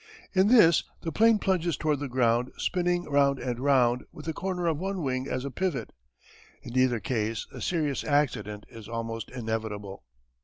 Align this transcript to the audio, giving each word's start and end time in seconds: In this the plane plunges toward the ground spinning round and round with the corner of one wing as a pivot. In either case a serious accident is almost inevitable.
In 0.33 0.47
this 0.47 0.83
the 1.03 1.11
plane 1.11 1.37
plunges 1.37 1.77
toward 1.77 1.99
the 1.99 2.07
ground 2.07 2.51
spinning 2.57 3.03
round 3.03 3.37
and 3.37 3.59
round 3.59 4.03
with 4.11 4.25
the 4.25 4.33
corner 4.33 4.65
of 4.65 4.79
one 4.79 5.03
wing 5.03 5.27
as 5.29 5.45
a 5.45 5.51
pivot. 5.51 5.93
In 6.63 6.75
either 6.75 6.99
case 6.99 7.45
a 7.51 7.61
serious 7.61 8.03
accident 8.03 8.65
is 8.67 8.89
almost 8.89 9.29
inevitable. 9.29 10.03